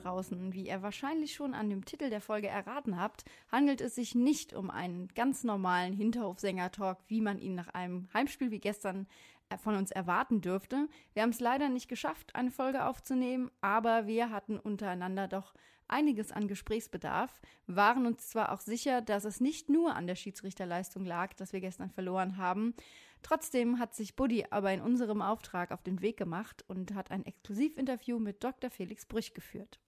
draußen. 0.00 0.52
Wie 0.52 0.66
ihr 0.68 0.82
wahrscheinlich 0.82 1.34
schon 1.34 1.54
an 1.54 1.70
dem 1.70 1.84
Titel 1.84 2.10
der 2.10 2.20
Folge 2.20 2.48
erraten 2.48 3.00
habt, 3.00 3.24
handelt 3.50 3.80
es 3.80 3.94
sich 3.94 4.14
nicht 4.14 4.54
um 4.54 4.70
einen 4.70 5.08
ganz 5.14 5.44
normalen 5.44 5.92
Hinterhofsänger-Talk, 5.92 6.98
wie 7.06 7.20
man 7.20 7.38
ihn 7.38 7.54
nach 7.54 7.68
einem 7.68 8.08
Heimspiel 8.12 8.50
wie 8.50 8.60
gestern 8.60 9.06
äh, 9.50 9.58
von 9.58 9.76
uns 9.76 9.90
erwarten 9.90 10.40
dürfte. 10.40 10.88
Wir 11.12 11.22
haben 11.22 11.30
es 11.30 11.40
leider 11.40 11.68
nicht 11.68 11.88
geschafft, 11.88 12.34
eine 12.34 12.50
Folge 12.50 12.84
aufzunehmen, 12.84 13.50
aber 13.60 14.06
wir 14.06 14.30
hatten 14.30 14.58
untereinander 14.58 15.28
doch 15.28 15.54
einiges 15.90 16.32
an 16.32 16.48
Gesprächsbedarf, 16.48 17.40
waren 17.66 18.06
uns 18.06 18.28
zwar 18.28 18.52
auch 18.52 18.60
sicher, 18.60 19.02
dass 19.02 19.24
es 19.24 19.40
nicht 19.40 19.68
nur 19.68 19.94
an 19.94 20.06
der 20.06 20.14
Schiedsrichterleistung 20.14 21.04
lag, 21.04 21.34
dass 21.34 21.52
wir 21.52 21.60
gestern 21.60 21.90
verloren 21.90 22.36
haben. 22.36 22.74
Trotzdem 23.22 23.78
hat 23.78 23.94
sich 23.94 24.16
Buddy 24.16 24.46
aber 24.50 24.72
in 24.72 24.80
unserem 24.80 25.20
Auftrag 25.20 25.72
auf 25.72 25.82
den 25.82 26.00
Weg 26.00 26.16
gemacht 26.16 26.64
und 26.68 26.94
hat 26.94 27.10
ein 27.10 27.26
Exklusivinterview 27.26 28.18
mit 28.18 28.42
Dr. 28.42 28.70
Felix 28.70 29.04
Brüch 29.04 29.34
geführt. 29.34 29.78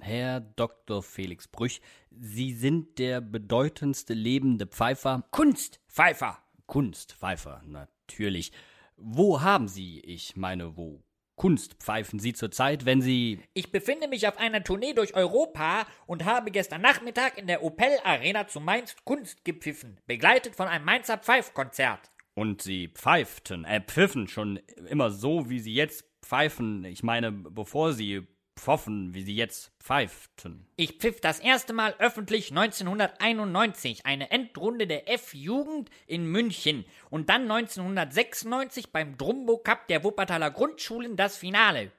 Herr 0.00 0.40
Dr. 0.40 1.02
Felix 1.02 1.48
Brüch, 1.48 1.80
Sie 2.10 2.52
sind 2.52 2.98
der 2.98 3.20
bedeutendste 3.20 4.14
lebende 4.14 4.66
Pfeifer. 4.66 5.24
Kunstpfeifer! 5.30 6.38
Kunstpfeifer, 6.66 7.62
natürlich. 7.66 8.52
Wo 8.96 9.40
haben 9.40 9.68
Sie, 9.68 10.00
ich 10.00 10.36
meine, 10.36 10.76
wo 10.76 11.02
Kunst 11.38 11.76
pfeifen 11.80 12.18
Sie 12.18 12.34
zurzeit, 12.34 12.84
wenn 12.84 13.00
Sie. 13.00 13.40
Ich 13.54 13.72
befinde 13.72 14.08
mich 14.08 14.28
auf 14.28 14.36
einer 14.36 14.62
Tournee 14.62 14.92
durch 14.92 15.14
Europa 15.14 15.86
und 16.06 16.26
habe 16.26 16.50
gestern 16.50 16.82
Nachmittag 16.82 17.38
in 17.38 17.46
der 17.46 17.62
Opel 17.62 17.88
Arena 18.04 18.46
zu 18.46 18.60
Mainz 18.60 18.94
Kunst 19.04 19.44
gepfiffen, 19.44 19.98
begleitet 20.06 20.54
von 20.54 20.68
einem 20.68 20.84
Mainzer 20.84 21.16
Pfeifkonzert. 21.16 22.10
Und 22.34 22.60
Sie 22.62 22.88
pfeiften, 22.88 23.64
äh, 23.64 23.80
pfiffen 23.80 24.28
schon 24.28 24.60
immer 24.88 25.10
so, 25.10 25.48
wie 25.48 25.60
Sie 25.60 25.72
jetzt 25.72 26.04
pfeifen. 26.22 26.84
Ich 26.84 27.02
meine, 27.02 27.32
bevor 27.32 27.94
Sie 27.94 28.26
pfoffen, 28.58 29.14
wie 29.14 29.22
Sie 29.22 29.34
jetzt 29.34 29.72
pfeiften. 29.80 30.66
Ich 30.76 30.98
pfiff 30.98 31.20
das 31.20 31.40
erste 31.40 31.72
Mal 31.72 31.94
öffentlich 31.98 32.50
1991 32.50 34.04
eine 34.04 34.30
Endrunde 34.30 34.86
der 34.86 35.10
F-Jugend 35.10 35.90
in 36.06 36.26
München 36.26 36.84
und 37.10 37.30
dann 37.30 37.42
1996 37.50 38.92
beim 38.92 39.16
Drumbo 39.16 39.58
Cup 39.58 39.88
der 39.88 40.04
Wuppertaler 40.04 40.50
Grundschulen 40.50 41.16
das 41.16 41.36
Finale. 41.36 41.90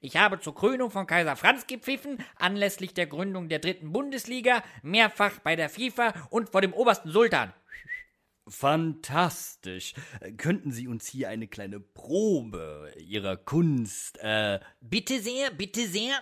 Ich 0.00 0.16
habe 0.16 0.38
zur 0.40 0.54
Krönung 0.54 0.90
von 0.90 1.06
Kaiser 1.06 1.36
Franz 1.36 1.66
gepfiffen, 1.66 2.18
anlässlich 2.36 2.92
der 2.92 3.06
Gründung 3.06 3.48
der 3.48 3.58
dritten 3.58 3.92
Bundesliga, 3.92 4.62
mehrfach 4.82 5.38
bei 5.40 5.56
der 5.56 5.70
FIFA 5.70 6.28
und 6.30 6.50
vor 6.50 6.60
dem 6.60 6.74
obersten 6.74 7.10
Sultan. 7.10 7.52
Fantastisch. 8.48 9.94
Könnten 10.36 10.70
Sie 10.70 10.86
uns 10.86 11.06
hier 11.06 11.28
eine 11.28 11.48
kleine 11.48 11.80
Probe 11.80 12.92
Ihrer 12.98 13.36
Kunst, 13.36 14.18
äh. 14.18 14.60
Bitte 14.80 15.20
sehr, 15.20 15.50
bitte 15.50 15.86
sehr. 15.88 16.20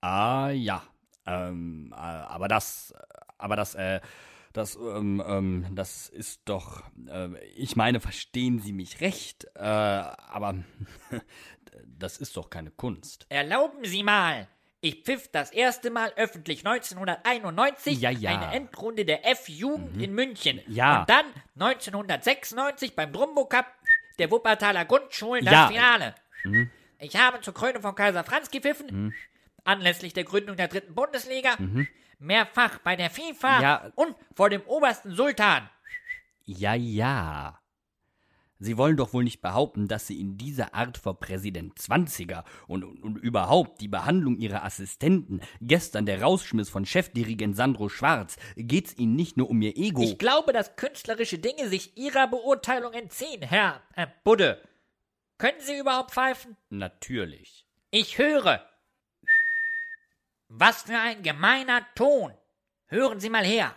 Ah 0.00 0.50
ja. 0.50 0.93
Ähm, 1.26 1.92
äh, 1.92 1.96
aber 1.96 2.48
das, 2.48 2.94
aber 3.38 3.56
das, 3.56 3.74
äh, 3.74 4.00
das, 4.52 4.76
ähm, 4.76 5.22
ähm, 5.26 5.66
das 5.72 6.08
ist 6.08 6.42
doch, 6.44 6.82
äh, 7.08 7.28
ich 7.56 7.76
meine, 7.76 8.00
verstehen 8.00 8.60
Sie 8.60 8.72
mich 8.72 9.00
recht, 9.00 9.46
äh, 9.54 9.60
aber 9.60 10.54
das 11.86 12.18
ist 12.18 12.36
doch 12.36 12.50
keine 12.50 12.70
Kunst. 12.70 13.26
Erlauben 13.28 13.84
Sie 13.84 14.02
mal. 14.02 14.48
Ich 14.80 15.02
pfiff 15.02 15.28
das 15.28 15.50
erste 15.50 15.90
Mal 15.90 16.12
öffentlich 16.16 16.66
1991 16.66 17.98
Ja, 17.98 18.10
ja. 18.10 18.30
eine 18.32 18.54
Endrunde 18.54 19.06
der 19.06 19.26
F-Jugend 19.30 20.00
in 20.00 20.12
München. 20.14 20.60
Ja. 20.68 21.00
Und 21.00 21.08
dann 21.08 21.24
1996 21.58 22.94
beim 22.94 23.10
Drumbo 23.10 23.46
Cup 23.46 23.66
der 24.18 24.30
Wuppertaler 24.30 24.84
Grundschulen 24.84 25.46
das. 25.46 25.70
Finale. 25.70 26.14
Ich 26.98 27.16
habe 27.16 27.40
zur 27.40 27.54
Krönung 27.54 27.80
von 27.80 27.94
Kaiser 27.94 28.24
Franz 28.24 28.50
gepfiffen, 28.50 29.14
anlässlich 29.64 30.12
der 30.12 30.24
Gründung 30.24 30.56
der 30.56 30.68
dritten 30.68 30.94
Bundesliga, 30.94 31.56
mehrfach 32.18 32.78
bei 32.78 32.96
der 32.96 33.10
FIFA 33.10 33.60
Ja. 33.62 33.92
und 33.96 34.14
vor 34.34 34.50
dem 34.50 34.62
obersten 34.62 35.14
Sultan. 35.14 35.68
Ja, 36.44 36.74
ja. 36.74 37.58
Sie 38.60 38.78
wollen 38.78 38.96
doch 38.96 39.12
wohl 39.12 39.24
nicht 39.24 39.42
behaupten, 39.42 39.88
dass 39.88 40.06
Sie 40.06 40.20
in 40.20 40.38
dieser 40.38 40.74
Art 40.74 40.96
vor 40.96 41.18
Präsident 41.18 41.78
Zwanziger 41.78 42.44
und, 42.68 42.84
und, 42.84 43.02
und 43.02 43.16
überhaupt 43.18 43.80
die 43.80 43.88
Behandlung 43.88 44.38
Ihrer 44.38 44.64
Assistenten, 44.64 45.40
gestern 45.60 46.06
der 46.06 46.22
Rausschmiss 46.22 46.70
von 46.70 46.86
Chefdirigent 46.86 47.56
Sandro 47.56 47.88
Schwarz, 47.88 48.36
geht's 48.56 48.96
Ihnen 48.96 49.16
nicht 49.16 49.36
nur 49.36 49.50
um 49.50 49.60
Ihr 49.60 49.76
Ego? 49.76 50.02
Ich 50.02 50.18
glaube, 50.18 50.52
dass 50.52 50.76
künstlerische 50.76 51.38
Dinge 51.38 51.68
sich 51.68 51.96
Ihrer 51.96 52.28
Beurteilung 52.28 52.92
entziehen, 52.92 53.42
Herr 53.42 53.82
äh, 53.96 54.06
Budde. 54.22 54.62
Können 55.36 55.60
Sie 55.60 55.76
überhaupt 55.76 56.12
pfeifen? 56.12 56.56
Natürlich. 56.70 57.66
Ich 57.90 58.18
höre. 58.18 58.64
Was 60.48 60.82
für 60.82 60.98
ein 60.98 61.22
gemeiner 61.22 61.86
Ton. 61.94 62.32
Hören 62.86 63.20
Sie 63.20 63.30
mal 63.30 63.44
her. 63.44 63.74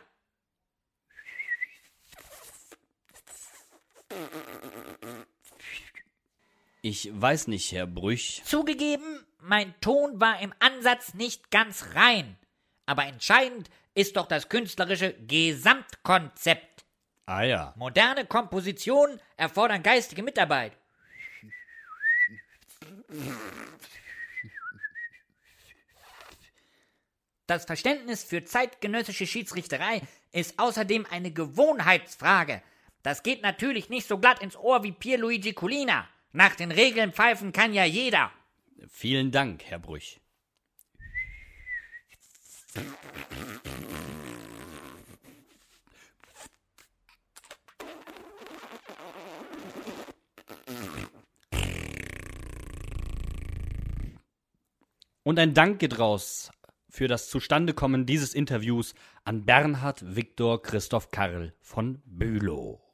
Ich 6.81 7.09
weiß 7.11 7.47
nicht, 7.47 7.72
Herr 7.72 7.88
Brüch. 7.88 8.41
Zugegeben, 8.45 9.25
mein 9.39 9.79
Ton 9.81 10.22
war 10.22 10.39
im 10.39 10.53
Ansatz 10.59 11.13
nicht 11.13 11.51
ganz 11.51 11.95
rein. 11.95 12.38
Aber 12.85 13.06
entscheidend 13.06 13.69
ist 13.94 14.16
doch 14.16 14.27
das 14.27 14.47
künstlerische 14.47 15.13
Gesamtkonzept. 15.13 16.85
Ah 17.25 17.44
ja. 17.44 17.73
Moderne 17.75 18.25
Kompositionen 18.25 19.19
erfordern 19.35 19.83
geistige 19.83 20.23
Mitarbeit. 20.23 20.77
Das 27.47 27.63
Verständnis 27.63 28.25
für 28.25 28.44
zeitgenössische 28.44 29.25
Schiedsrichterei 29.25 30.02
ist 30.34 30.59
außerdem 30.59 31.06
eine 31.09 31.31
Gewohnheitsfrage. 31.31 32.62
Das 33.03 33.24
geht 33.24 33.41
natürlich 33.41 33.90
nicht 33.90 34.06
so 34.06 34.18
glatt 34.18 34.41
ins 34.41 34.57
Ohr 34.57 34.83
wie 34.83 34.92
Pierluigi 34.92 35.54
Colina. 35.54 36.10
Nach 36.33 36.56
den 36.56 36.71
Regeln 36.71 37.13
pfeifen 37.13 37.54
kann 37.54 37.74
ja 37.74 37.86
jeder. 37.86 38.31
Vielen 38.89 39.31
Dank, 39.31 39.63
Herr 39.63 39.80
Brüch. 39.80 40.19
Und 55.24 55.39
ein 55.39 55.54
Dank 55.54 55.80
geht 55.80 55.98
raus 55.98 56.51
für 56.89 57.07
das 57.07 57.30
Zustandekommen 57.30 58.06
dieses 58.06 58.34
Interviews 58.34 58.94
an 59.24 59.45
Bernhard 59.45 60.16
Viktor 60.16 60.62
Christoph 60.62 61.12
Karl 61.12 61.54
von 61.62 62.01
Bülow. 62.06 62.87